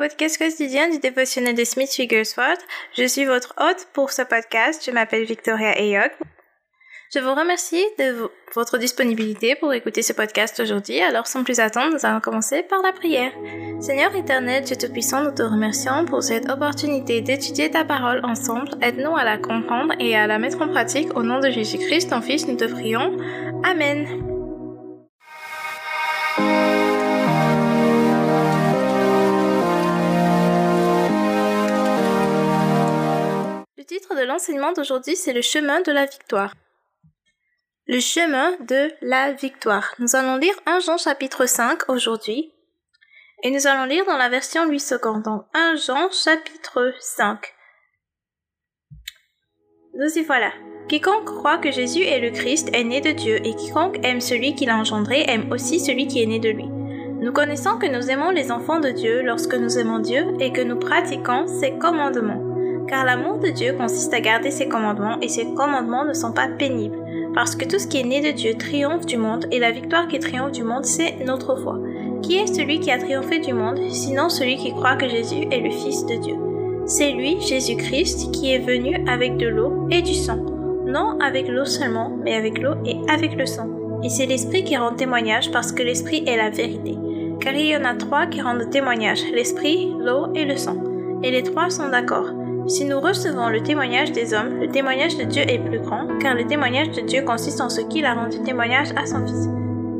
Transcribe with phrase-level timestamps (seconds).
[0.00, 2.62] podcast quotidien du dévotionnel de Smith Wigglesworth.
[2.96, 4.82] Je suis votre hôte pour ce podcast.
[4.86, 6.12] Je m'appelle Victoria Ayok.
[7.14, 11.02] Je vous remercie de votre disponibilité pour écouter ce podcast aujourd'hui.
[11.02, 13.32] Alors, sans plus attendre, nous allons commencer par la prière.
[13.80, 18.70] Seigneur éternel, Dieu Tout-Puissant, nous te remercions pour cette opportunité d'étudier ta parole ensemble.
[18.80, 21.14] Aide-nous à la comprendre et à la mettre en pratique.
[21.14, 23.18] Au nom de Jésus-Christ, ton Fils, nous te prions.
[23.64, 24.29] Amen.
[34.22, 36.54] L'enseignement d'aujourd'hui, c'est le chemin de la victoire.
[37.86, 39.94] Le chemin de la victoire.
[39.98, 42.52] Nous allons lire 1 Jean chapitre 5 aujourd'hui.
[43.42, 45.22] Et nous allons lire dans la version 8 secondes.
[45.22, 47.54] Donc 1 Jean chapitre 5.
[49.94, 50.52] Nous y voilà.
[50.88, 54.54] Quiconque croit que Jésus est le Christ est né de Dieu, et quiconque aime celui
[54.54, 56.68] qui l'a engendré aime aussi celui qui est né de lui.
[57.20, 60.62] Nous connaissons que nous aimons les enfants de Dieu lorsque nous aimons Dieu et que
[60.62, 62.49] nous pratiquons ses commandements
[62.90, 66.48] car l'amour de Dieu consiste à garder ses commandements et ses commandements ne sont pas
[66.48, 66.98] pénibles,
[67.34, 70.08] parce que tout ce qui est né de Dieu triomphe du monde et la victoire
[70.08, 71.78] qui triomphe du monde, c'est notre foi.
[72.20, 75.60] Qui est celui qui a triomphé du monde, sinon celui qui croit que Jésus est
[75.60, 76.34] le Fils de Dieu?
[76.84, 80.44] C'est lui, Jésus-Christ, qui est venu avec de l'eau et du sang.
[80.84, 83.68] Non avec l'eau seulement, mais avec l'eau et avec le sang.
[84.02, 86.96] Et c'est l'Esprit qui rend témoignage parce que l'Esprit est la vérité.
[87.40, 90.76] Car il y en a trois qui rendent témoignage, l'Esprit, l'eau et le sang.
[91.22, 92.32] Et les trois sont d'accord.
[92.66, 96.34] Si nous recevons le témoignage des hommes, le témoignage de Dieu est plus grand, car
[96.34, 99.48] le témoignage de Dieu consiste en ce qu'il a rendu témoignage à son Fils.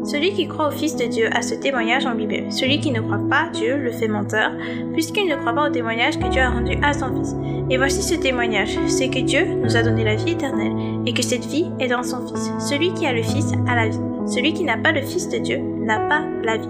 [0.05, 2.51] Celui qui croit au Fils de Dieu a ce témoignage en lui-même.
[2.51, 4.53] Celui qui ne croit pas Dieu le fait menteur,
[4.93, 7.35] puisqu'il ne croit pas au témoignage que Dieu a rendu à son Fils.
[7.71, 10.73] Et voici ce témoignage, c'est que Dieu nous a donné la vie éternelle,
[11.07, 12.51] et que cette vie est dans son Fils.
[12.59, 14.01] Celui qui a le Fils a la vie.
[14.27, 16.69] Celui qui n'a pas le Fils de Dieu n'a pas la vie.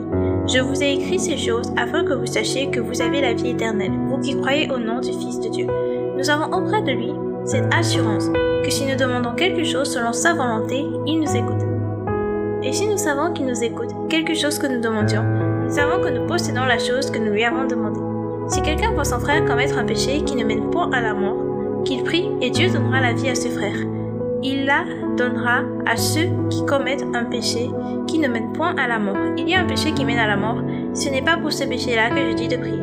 [0.53, 3.51] Je vous ai écrit ces choses afin que vous sachiez que vous avez la vie
[3.51, 5.69] éternelle, vous qui croyez au nom du Fils de Dieu.
[6.17, 7.13] Nous avons auprès de lui
[7.45, 8.29] cette assurance
[8.65, 11.63] que si nous demandons quelque chose selon sa volonté, il nous écoute.
[12.65, 16.11] Et si nous savons qu'il nous écoute, quelque chose que nous demandions, nous savons que
[16.11, 18.01] nous possédons la chose que nous lui avons demandée.
[18.49, 21.85] Si quelqu'un voit son frère commettre un péché qui ne mène point à la mort,
[21.85, 23.77] qu'il prie et Dieu donnera la vie à ce frère.
[24.43, 24.85] Il la
[25.19, 27.69] donnera à ceux qui commettent un péché
[28.07, 29.17] qui ne mène point à la mort.
[29.37, 30.63] Il y a un péché qui mène à la mort.
[30.95, 32.81] Ce n'est pas pour ce péché-là que je dis de prier.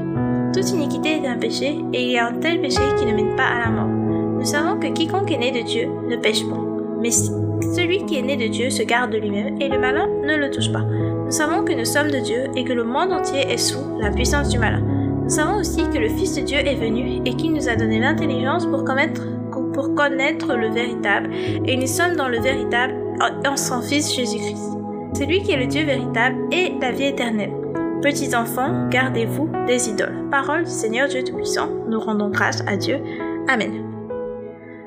[0.53, 3.35] Toute iniquité est un péché, et il y a un tel péché qui ne mène
[3.35, 3.87] pas à la mort.
[3.87, 6.61] Nous savons que quiconque est né de Dieu ne pêche pas.
[7.01, 10.35] Mais celui qui est né de Dieu se garde de lui-même, et le malin ne
[10.35, 10.83] le touche pas.
[11.25, 14.11] Nous savons que nous sommes de Dieu, et que le monde entier est sous la
[14.11, 14.81] puissance du malin.
[15.23, 17.99] Nous savons aussi que le Fils de Dieu est venu, et qu'il nous a donné
[17.99, 19.23] l'intelligence pour connaître,
[19.77, 21.29] pour connaître le véritable,
[21.67, 22.95] et nous sommes dans le véritable
[23.45, 24.73] en son Fils Jésus-Christ.
[25.15, 27.53] Celui qui est le Dieu véritable et la vie éternelle.
[28.01, 30.29] Petits enfants, gardez-vous des idoles.
[30.31, 32.99] Parole du Seigneur Dieu Tout-Puissant, nous rendons grâce à Dieu.
[33.47, 33.85] Amen.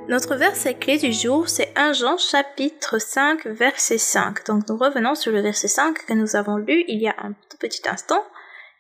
[0.09, 4.45] Notre verset clé du jour, c'est 1 Jean chapitre 5, verset 5.
[4.47, 7.31] Donc nous revenons sur le verset 5 que nous avons lu il y a un
[7.49, 8.25] tout petit instant,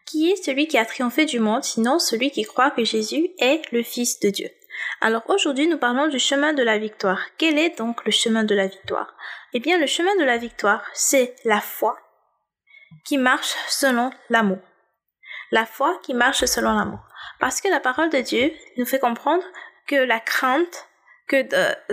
[0.06, 3.62] qui est celui qui a triomphé du monde, sinon celui qui croit que Jésus est
[3.70, 4.49] le Fils de Dieu.
[5.01, 7.21] Alors aujourd'hui, nous parlons du chemin de la victoire.
[7.39, 9.15] Quel est donc le chemin de la victoire?
[9.53, 11.99] Eh bien, le chemin de la victoire, c'est la foi,
[13.05, 14.59] qui marche selon l'amour.
[15.50, 17.00] La foi qui marche selon l'amour.
[17.41, 19.43] Parce que la parole de Dieu nous fait comprendre
[19.87, 20.87] que la crainte,
[21.26, 21.43] que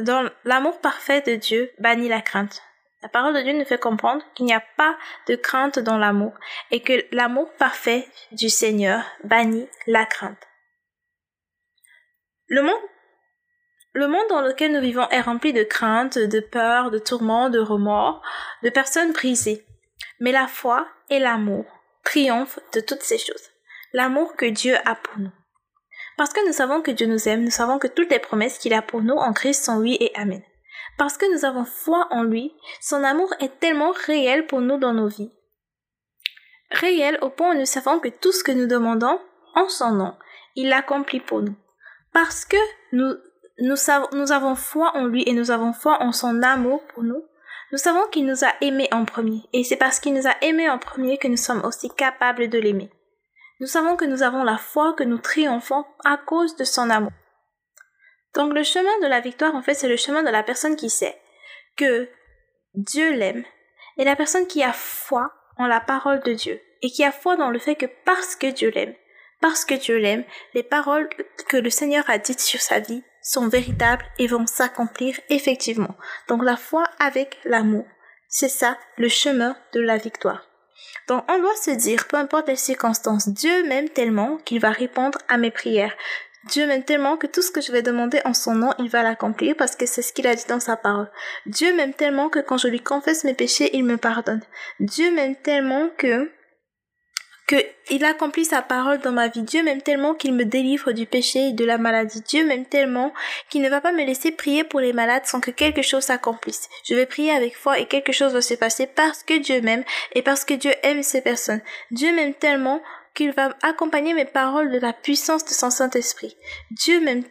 [0.02, 2.62] dans l'amour parfait de Dieu bannit la crainte.
[3.04, 4.98] La parole de Dieu nous fait comprendre qu'il n'y a pas
[5.28, 6.34] de crainte dans l'amour
[6.72, 10.47] et que l'amour parfait du Seigneur bannit la crainte.
[12.50, 12.80] Le monde,
[13.92, 17.60] le monde dans lequel nous vivons est rempli de craintes, de peurs, de tourments, de
[17.60, 18.22] remords,
[18.64, 19.66] de personnes brisées.
[20.22, 21.66] Mais la foi et l'amour
[22.06, 23.50] triomphent de toutes ces choses.
[23.92, 25.32] L'amour que Dieu a pour nous.
[26.16, 28.74] Parce que nous savons que Dieu nous aime, nous savons que toutes les promesses qu'il
[28.74, 30.42] a pour nous en Christ sont oui et amen.
[30.98, 34.94] Parce que nous avons foi en lui, son amour est tellement réel pour nous dans
[34.94, 35.34] nos vies.
[36.72, 39.20] Réel au point où nous savons que tout ce que nous demandons
[39.54, 40.16] en son nom,
[40.56, 41.56] il l'accomplit pour nous.
[42.18, 42.58] Parce que
[42.94, 43.14] nous,
[43.60, 47.24] nous, avons foi en lui et nous avons foi en son amour pour nous,
[47.72, 50.68] nous savons qu'il nous a aimés en premier, et c'est parce qu'il nous a aimés
[50.68, 52.90] en premier que nous sommes aussi capables de l'aimer.
[53.60, 57.12] Nous savons que nous avons la foi que nous triomphons à cause de son amour.
[58.34, 60.90] Donc le chemin de la victoire, en fait, c'est le chemin de la personne qui
[60.90, 61.22] sait
[61.76, 62.10] que
[62.74, 63.46] Dieu l'aime,
[64.00, 67.36] et la personne qui a foi en la parole de Dieu, et qui a foi
[67.36, 68.96] dans le fait que parce que Dieu l'aime,
[69.42, 70.24] parce que Dieu l'aime,
[70.54, 71.10] les paroles
[71.48, 75.96] que le Seigneur a dites sur sa vie sont véritables et vont s'accomplir effectivement.
[76.28, 77.86] Donc la foi avec l'amour,
[78.30, 80.48] c'est ça le chemin de la victoire.
[81.08, 85.20] Donc on doit se dire, peu importe les circonstances, Dieu m'aime tellement qu'il va répondre
[85.28, 85.96] à mes prières.
[86.46, 89.04] Dieu m'aime tellement que tout ce que je vais demander en son nom, il va
[89.04, 91.12] l'accomplir parce que c'est ce qu'il a dit dans sa parole.
[91.46, 94.44] Dieu m'aime tellement que quand je lui confesse mes péchés, il me pardonne.
[94.80, 96.32] Dieu m'aime tellement que
[97.48, 97.56] que
[97.90, 99.42] il accomplit sa parole dans ma vie.
[99.42, 102.22] Dieu m'aime tellement qu'il me délivre du péché et de la maladie.
[102.22, 103.14] Dieu m'aime tellement
[103.50, 106.68] qu'il ne va pas me laisser prier pour les malades sans que quelque chose s'accomplisse.
[106.84, 109.86] Je vais prier avec foi et quelque chose va se passer parce que Dieu m'aime
[110.14, 111.62] et parce que Dieu aime ces personnes.
[111.92, 112.82] Dieu m'aime tellement
[113.14, 116.36] qu'il va accompagner mes paroles de la puissance de son Saint-Esprit.
[116.72, 117.24] Dieu m'aime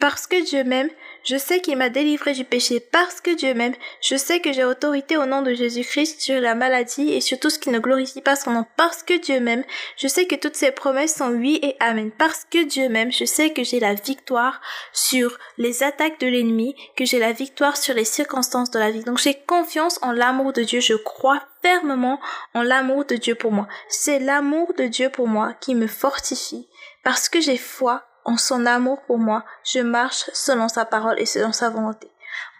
[0.00, 0.88] parce que Dieu m'aime,
[1.24, 2.80] je sais qu'il m'a délivré du péché.
[2.80, 6.54] Parce que Dieu m'aime, je sais que j'ai autorité au nom de Jésus-Christ sur la
[6.54, 8.66] maladie et sur tout ce qui ne glorifie pas son nom.
[8.76, 9.62] Parce que Dieu m'aime,
[9.98, 12.10] je sais que toutes ses promesses sont oui et amen.
[12.10, 14.62] Parce que Dieu m'aime, je sais que j'ai la victoire
[14.94, 19.04] sur les attaques de l'ennemi, que j'ai la victoire sur les circonstances de la vie.
[19.04, 20.80] Donc j'ai confiance en l'amour de Dieu.
[20.80, 22.18] Je crois fermement
[22.54, 23.68] en l'amour de Dieu pour moi.
[23.90, 26.66] C'est l'amour de Dieu pour moi qui me fortifie.
[27.04, 31.26] Parce que j'ai foi en son amour pour moi, je marche selon sa parole et
[31.26, 32.10] selon sa volonté.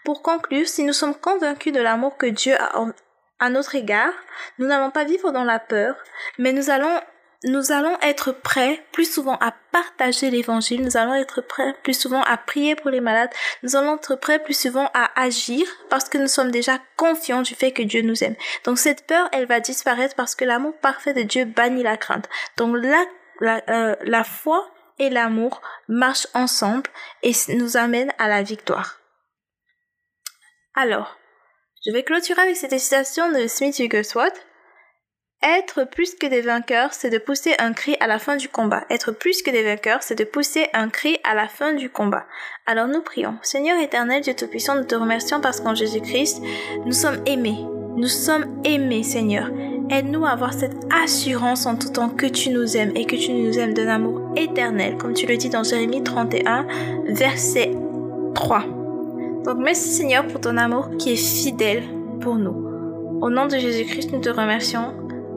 [0.03, 2.71] Pour conclure, si nous sommes convaincus de l'amour que Dieu a
[3.39, 4.13] à notre égard,
[4.59, 5.95] nous n'allons pas vivre dans la peur,
[6.37, 6.99] mais nous allons
[7.43, 12.21] nous allons être prêts plus souvent à partager l'évangile, nous allons être prêts plus souvent
[12.21, 13.31] à prier pour les malades,
[13.63, 17.55] nous allons être prêts plus souvent à agir parce que nous sommes déjà confiants du
[17.55, 18.35] fait que Dieu nous aime.
[18.63, 22.29] Donc cette peur, elle va disparaître parce que l'amour parfait de Dieu bannit la crainte.
[22.57, 23.05] Donc la,
[23.39, 24.69] la, euh, la foi
[24.99, 26.89] et l'amour marchent ensemble
[27.23, 28.99] et nous amènent à la victoire.
[30.75, 31.17] Alors,
[31.85, 34.45] je vais clôturer avec cette citation de Smith Wigglesworth.
[35.43, 38.85] Être plus que des vainqueurs, c'est de pousser un cri à la fin du combat.
[38.91, 42.27] Être plus que des vainqueurs, c'est de pousser un cri à la fin du combat.
[42.67, 43.39] Alors nous prions.
[43.41, 46.43] Seigneur éternel, Dieu Tout-Puissant, nous te remercions parce qu'en Jésus-Christ,
[46.85, 47.65] nous sommes aimés.
[47.95, 49.49] Nous sommes aimés, Seigneur.
[49.89, 53.33] Aide-nous à avoir cette assurance en tout temps que tu nous aimes et que tu
[53.33, 56.65] nous aimes d'un amour éternel, comme tu le dis dans Jérémie 31,
[57.09, 57.71] verset
[58.35, 58.63] 3.
[59.45, 61.83] Donc merci Seigneur pour ton amour qui est fidèle
[62.21, 63.19] pour nous.
[63.21, 64.93] Au nom de Jésus-Christ, nous te remercions.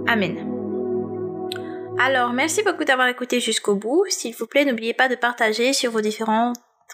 [0.06, 0.54] Amen.
[1.98, 4.04] Alors, merci beaucoup d'avoir écouté jusqu'au bout.
[4.08, 6.52] S'il vous plaît, n'oubliez pas de partager sur vos différents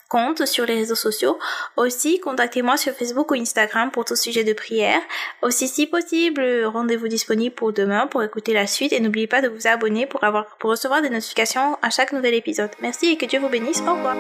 [0.09, 1.39] compte sur les réseaux sociaux.
[1.77, 5.01] Aussi, contactez-moi sur Facebook ou Instagram pour tout sujet de prière.
[5.43, 9.49] Aussi, si possible, rendez-vous disponible pour demain pour écouter la suite et n'oubliez pas de
[9.49, 10.21] vous abonner pour
[10.71, 12.71] recevoir des notifications à chaque nouvel épisode.
[12.81, 13.81] Merci et que Dieu vous bénisse.
[13.87, 14.17] Au revoir.